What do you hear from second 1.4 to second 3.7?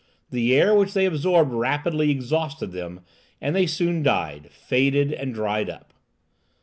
rapidly exhausted them, and they